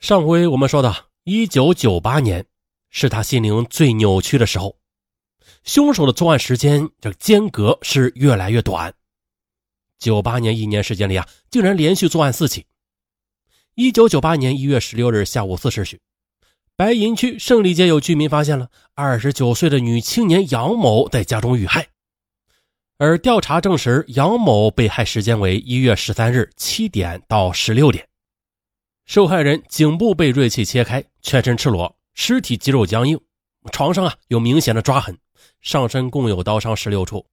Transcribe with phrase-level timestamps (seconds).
[0.00, 2.46] 上回我们说的，一九九八年
[2.88, 4.78] 是他心灵最扭曲的时候，
[5.62, 8.94] 凶手的作案时间这间隔是越来越短。
[9.98, 12.64] 九八年一年时间里啊，竟然连续作案四起。
[13.74, 16.00] 一九九八年一月十六日下午四时许，
[16.76, 21.88] 白银区胜利街有居民发现了二十九岁的女青年杨某在家中遇害，
[22.96, 28.08] 而调查证实，杨某被害时间为一月十三日七点到十六点。
[29.10, 33.20] 受害人颈部被锐器切开，全身赤裸，尸体肌肉僵硬，
[33.72, 35.18] 床上啊有明显的抓痕，
[35.60, 37.26] 上身共有刀伤十六处。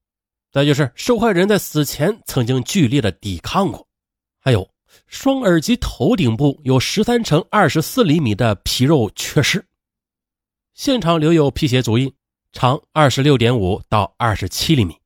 [0.52, 3.88] 再就是受害人在死前曾经剧烈的抵抗过，
[4.40, 4.68] 还有
[5.06, 9.64] 双耳及头顶部有十三乘二十四厘米的皮肉缺失。
[10.74, 12.12] 现场留有皮鞋足印，
[12.54, 14.98] 长二十六点五到二十七厘米。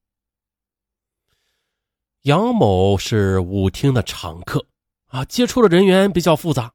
[2.21, 4.65] 杨某是舞厅的常客。
[5.11, 6.73] 啊，接触的人员比较复杂。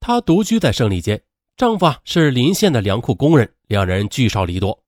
[0.00, 1.22] 她独居在胜利街，
[1.56, 4.82] 丈夫啊是邻县的粮库工人，两人聚少离多。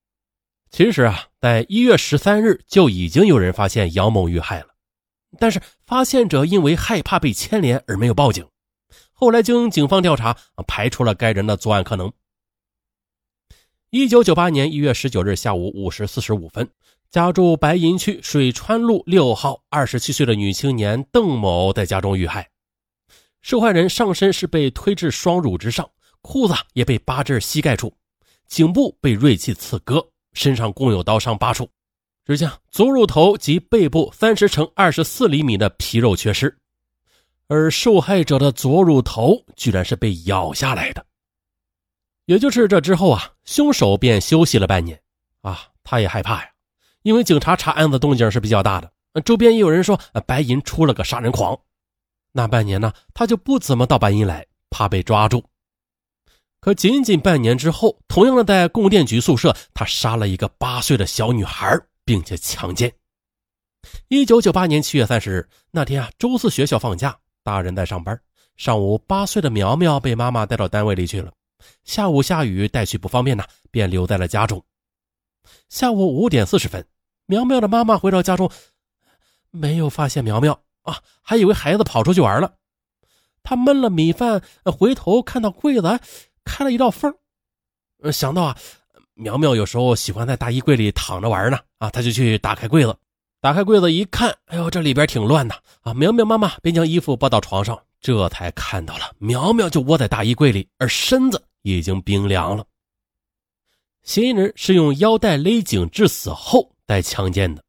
[0.69, 4.67] 其实啊，在一月十三日就已经有人发现杨某遇害了，
[5.39, 8.45] 但是发现者因为害怕被牵连而没有报警。
[9.13, 12.11] 后来经警方调查，排除了该人的作案可能。
[13.89, 16.69] 一九九八年一月十九日下午五时四十五分。
[17.11, 22.47] 家住白银区水川路六号，二十七岁的女青年邓某在家中遇害。
[23.41, 25.89] 受害人上身是被推至双乳之上，
[26.21, 27.91] 裤子也被扒至膝盖处，
[28.45, 31.67] 颈部被锐器刺割，身上共有刀伤八处。
[32.25, 36.55] 只见左乳头及背部三十乘二十四厘米的皮肉缺失，
[37.47, 41.03] 而受害者的左乳头居然是被咬下来的。
[42.25, 45.01] 也就是这之后啊，凶手便休息了半年
[45.41, 46.51] 啊，他也害怕呀。
[47.03, 48.91] 因为警察查案子动静是比较大的，
[49.23, 51.59] 周边也有人说白银出了个杀人狂。
[52.31, 55.43] 那半年呢，他就不怎么到白银来，怕被抓住。
[56.61, 62.91] 可仅仅半年之后，同样的在供电局宿舍，他杀了一个八岁的小女孩，并且强奸。
[64.09, 68.19] 一九九八年七月三十日那天啊，周四学校放假，大人在上班。
[68.57, 71.31] 上午八岁的苗苗被妈妈带到单位里去了，
[71.85, 74.61] 下午下雨带去不方便呢，便留在了家中。
[75.69, 76.85] 下午五点四十分，
[77.25, 78.51] 苗苗的妈妈回到家中，
[79.51, 82.53] 没有发现苗苗啊，还以为孩子跑出去玩了。
[83.43, 85.99] 她焖了米饭，回头看到柜子
[86.43, 87.13] 开了一道缝，
[88.11, 88.57] 想到啊，
[89.13, 92.95] 苗苗有时候喜欢在大衣柜里躺着玩呢，啊，他就去打开柜子，
[93.41, 95.93] 打开柜子一看，哎呦，这里边挺乱的啊。
[95.93, 102.65] 苗苗妈妈便将衣服抱到床上，这才看到了苗苗就窝在大衣柜里，而身子已经冰凉了。
[104.09, 107.63] 嫌疑人是用腰带勒颈致死后再强奸的。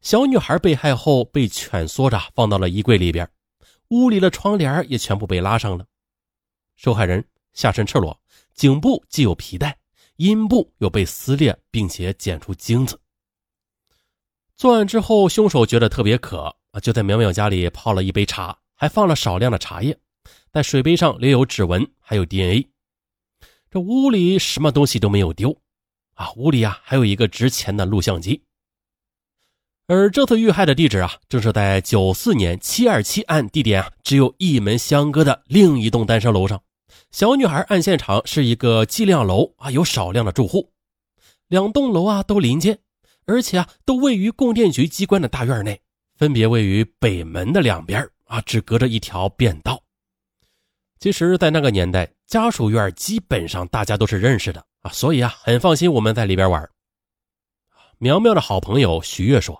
[0.00, 3.28] 小女孩被害后被蜷缩着放到了衣柜里边，
[3.88, 5.84] 屋里的窗帘也全部被拉上了。
[6.76, 8.16] 受害人下身赤裸，
[8.54, 9.76] 颈部系有皮带，
[10.18, 12.96] 阴部又被撕裂，并且检出精子。
[14.56, 19.98] 作案之后，凶手觉得特别渴啊，就在苗苗家里泡了一杯茶，还放了少量的茶叶，
[20.52, 22.70] 在水杯上留有指纹，还有 DNA。
[23.72, 25.56] 这屋里什么东西都没有丢，
[26.14, 28.42] 啊，屋里啊还有一个值钱的录像机。
[29.86, 36.60] 而这次遇害的地址啊，正是在九四年七二七案地点啊，只有一门相隔的另一栋单身楼上。
[37.12, 40.72] 小女孩案现场是一个计量楼啊，有少量的住户，
[41.46, 42.80] 两栋楼啊都临街，
[43.24, 45.80] 而且啊都位于供电局机关的大院内，
[46.16, 49.79] 分别位于北门的两边啊，只隔着一条便道。
[51.00, 56.68] 其实，在那个年代，家属院基本上大家都是认识的啊，所以啊，很放心我们在里边玩。
[57.96, 59.58] 苗苗的好朋友徐月说：“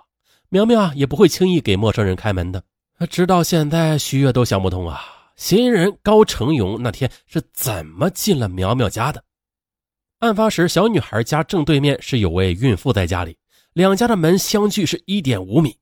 [0.50, 2.62] 苗苗啊，也不会轻易给陌生人开门的。”
[3.08, 5.00] 直到现在，徐月都想不通啊，
[5.34, 9.24] 嫌疑人高成勇那天是怎么进了苗苗家的？
[10.18, 13.38] 案发时，小女孩家正对面是有位孕妇在家里，
[13.72, 15.74] 两家的门相距是一点五米，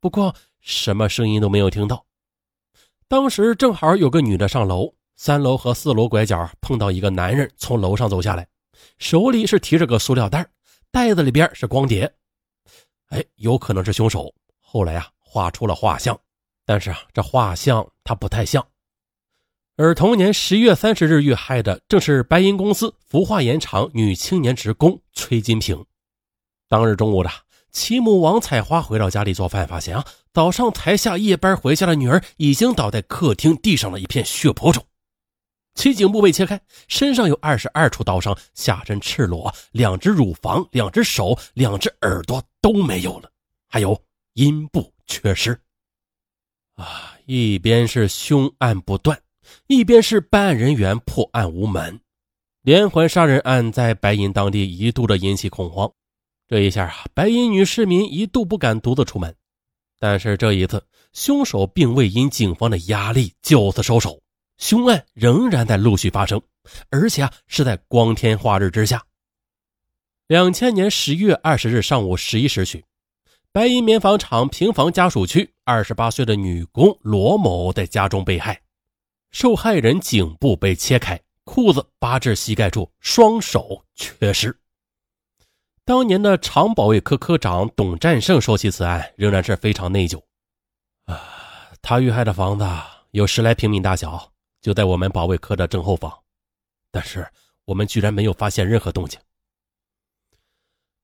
[0.00, 2.04] 不过什么声音都没有听到。
[3.10, 8.46] 当时正好有个女的上楼，三楼和四楼拐角碰到一个男人从楼上走下来，
[9.00, 10.48] 手里是提着个塑料袋，
[10.92, 12.08] 袋子里边是光碟。
[13.08, 14.32] 哎，有可能是凶手。
[14.60, 16.16] 后来啊，画出了画像，
[16.64, 18.64] 但是啊，这画像他不太像。
[19.74, 25.84] 而同年十月三十日遇害的正是白银公司氟化盐厂女青年职工崔金平。
[26.68, 27.30] 当日中午的。
[27.72, 34.84] 其母王彩花回到家里做饭，发现啊，早上才下夜班回家的女儿已经倒在客厅地上的一片血泊中，
[35.74, 43.30] 其颈部被切开，身上有二十二处刀伤，下身赤裸，两只乳房、两只手、两只耳朵都没有了，
[43.68, 44.00] 还有
[44.34, 45.58] 阴部缺失。
[46.74, 49.20] 啊，一边是凶案不断，
[49.66, 52.00] 一边是办案人员破案无门。
[52.62, 55.90] 连环杀人案在白银当地一度的引起恐慌，
[56.50, 59.32] 这一下啊，白银女市民一度不敢独自出门。
[60.00, 64.20] 但是这一次，凶手并未因警方的压力就此收手，
[64.58, 66.42] 凶案仍然在陆续发生，
[66.90, 69.00] 而且啊是在光天化日之下。
[70.26, 72.84] 两千年十月二十日上午十一时许，
[73.52, 78.60] 白银棉纺厂平房家属区二十八岁的女工罗某在家中被害，
[79.30, 81.16] 受害人颈部被切开。
[81.44, 84.59] 裤子扒至膝盖处，双手缺失。
[85.90, 90.22] 当年的厂保卫科科长董占胜说起此案，仍然是非常内疚。
[91.06, 91.20] 啊，
[91.82, 92.64] 他遇害的房子
[93.10, 94.30] 有十来平米大小，
[94.62, 96.16] 就在我们保卫科的正后方，
[96.92, 97.26] 但是
[97.64, 99.18] 我们居然没有发现任何动静。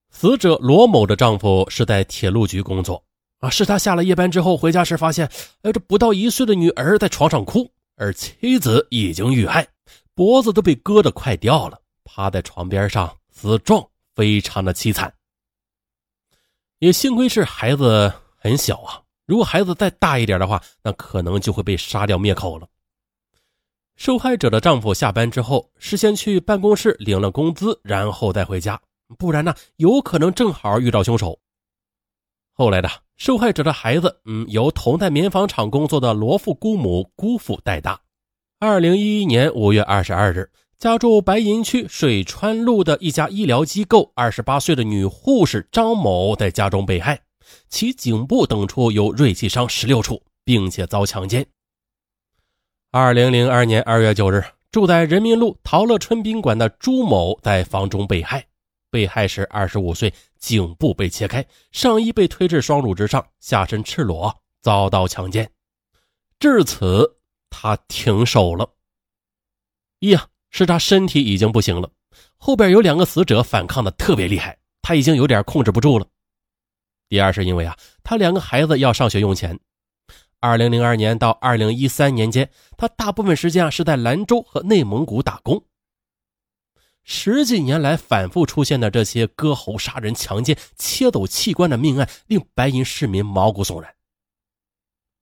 [0.09, 3.03] 死者罗某的丈夫是在铁路局工作，
[3.41, 5.29] 啊，是他下了夜班之后回家时发现，
[5.63, 9.67] 哎，这不到一岁的女儿在床上哭，而妻子已经遇害。
[10.15, 13.85] 脖子都被割得快掉了，趴在床边上死状
[14.17, 15.15] 非常的凄惨。
[16.81, 22.67] 也幸亏是孩子很小啊，如果孩子再大一点的话，那可能就会被杀掉灭口了。
[23.97, 28.79] 受害者的丈夫下班之后，事先去办公室领了工资，然后再回家，
[29.17, 31.39] 不然呢，有可能正好遇到凶手。
[32.53, 38.01] 后来的受害者的孩子，嗯，由同在棉纺厂工作的罗父姑母姑父带大。
[38.59, 47.23] 二零一一年五月二十二日，家住白银区水川路的一家医疗机构，二十八岁的女护士张某在家中被害，
[47.71, 51.47] 其颈部等处有锐器伤十六处，并且遭强奸。
[52.91, 58.47] 二零零二年二月九日，住在人民路陶乐春宾馆的朱某在房中被害，
[58.91, 65.51] 被害时二十五岁，颈部被切开，上衣被推至双乳之上，下身赤裸，遭到强奸。
[66.39, 67.15] 至此。
[67.49, 68.69] 他停手了。
[70.01, 71.91] 一呀，是他身体已经不行了，
[72.39, 76.07] 后边有两个死者反抗的特别厉害，他已经有点控制不住了。
[77.11, 79.61] 第二是因为啊，他两个孩子要上学用钱。
[80.41, 82.49] 二零零二年到二零一三年间，
[82.79, 85.63] 他大部分时间啊是在兰州和内蒙古打工。
[87.05, 93.95] 十几年来反复出现的这些割喉、杀人、强奸、切走器官的命案，令白银市民毛骨悚然。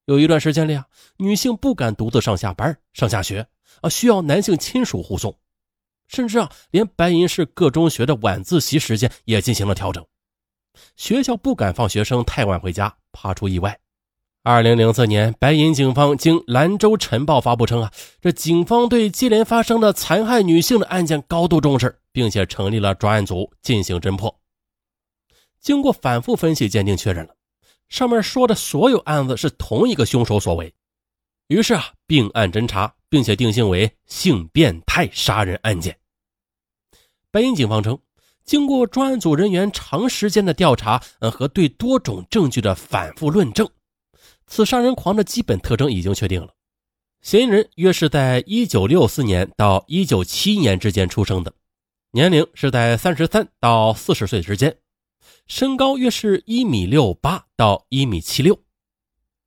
[0.05, 0.85] 有一段时间里啊，
[1.17, 3.47] 女性不敢独自上下班、上下学
[3.81, 5.35] 啊，需要男性亲属护送，
[6.07, 10.05] 甚至啊，连白银市各中学的晚自习时间也进行了调整。
[10.95, 13.79] 学校不敢放学生太晚回家，怕出意外。
[14.43, 17.91] 二零零四年，白银警方经兰州晨报发布称啊，
[18.21, 24.39] 这警方对接连发生的残害女性的案件高度重视，并且成立了专案组进行侦破。
[25.59, 27.34] 经过反复分析鉴定，确认了。
[27.89, 30.73] 上面说的所有案子是同一个凶手所为，
[31.47, 35.95] 于是啊，并案侦查，并且定性为性变态杀人案件。
[37.31, 37.97] 白银警方称，
[38.43, 43.69] 经过专案组人员长时间的调查，嗯，和对多种证据的反复论证，
[44.47, 46.49] 此杀人狂的基本特征已经确定了。
[47.21, 51.53] 嫌疑人约是在1964年到1971年之间出生的，
[52.11, 54.75] 年龄是在33到40岁之间。
[55.47, 58.59] 身高约是一米六八到一米七六，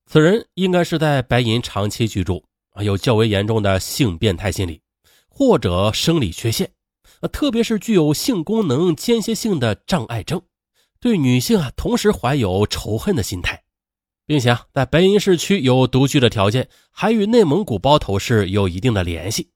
[0.06, 4.80] 此人应该是在白银长期居住，啊，有较为严重的性变态心理
[5.28, 6.70] 或者生理缺陷，
[7.20, 10.40] 啊，特别是具有性功能间歇性的障碍症，
[11.00, 13.60] 对女性啊同时怀有仇恨的心态，
[14.24, 19.50] 并且啊在白银市区有独居的条件，还与内蒙古包头市有一定的联系。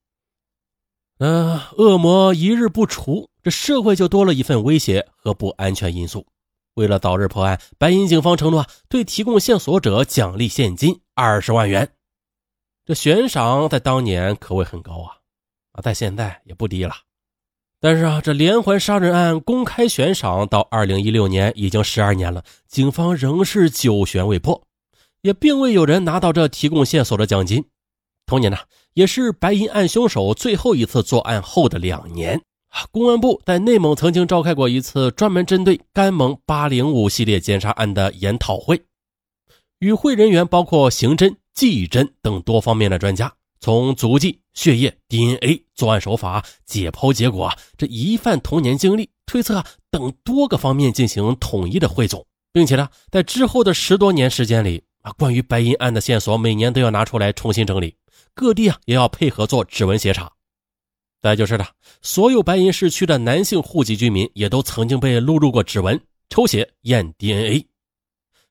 [1.18, 6.26] 嗯，恶魔一日不除，这社会就多了一份威胁和不安全因素。
[6.74, 11.90] 为了早日破案，白银警方承诺对提供线索者奖励现金二十万元。
[12.84, 15.16] 这悬赏在当年可谓很高啊，
[15.72, 16.94] 啊，在现在也不低了。
[17.78, 24.62] 但是啊，这连环杀人案公开悬赏到二零一六年已经十二年了，警方仍是久悬未破，
[25.20, 27.64] 也并未有人拿到这提供线索的奖金。
[28.24, 28.58] 同年呢，
[28.94, 32.40] 也是白银案凶手最后一次作案后的两年。
[32.90, 38.82] 公安部在内蒙曾经召开过一次专门针对甘蒙八零五系列奸杀案的研讨会，
[39.78, 57.96] 与会人员包括刑侦、技侦等多方面的专家，从足迹、血液、DNA、作案手法、解剖结果、这疑犯童年经历、推测等多个方面进行统一的汇总，并且呢，在之后的十多年时间里啊，关于白银案的线索每年都要拿出来重新整理，
[58.34, 60.32] 各地啊也要配合做指纹协查。
[61.22, 61.64] 再就是的，
[62.02, 65.98] 所有白银市区的男性户籍居民也都曾经被录入过指纹、
[66.28, 67.64] 抽血、验 DNA。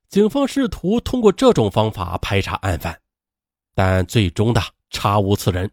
[0.08, 2.98] 警方试图通过这种方法排查案犯，
[3.76, 5.70] 但最终的查无此人。